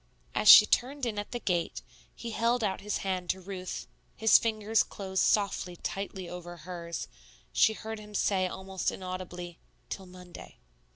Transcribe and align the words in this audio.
As 0.33 0.49
she 0.49 0.65
turned 0.65 1.05
in 1.05 1.19
at 1.19 1.29
the 1.31 1.39
gate, 1.39 1.83
he 2.15 2.31
held 2.31 2.63
out 2.63 2.81
his 2.81 2.97
hand 3.05 3.29
to 3.29 3.39
Ruth. 3.39 3.85
His 4.15 4.39
fingers 4.39 4.81
closed 4.81 5.21
softly, 5.23 5.75
tightly 5.75 6.27
over 6.27 6.57
hers; 6.57 7.07
she 7.53 7.73
heard 7.73 7.99
him 7.99 8.15
say 8.15 8.47
almost 8.47 8.89
inaudibly, 8.89 9.59
"Till 9.91 10.07
Monday." 10.07 10.57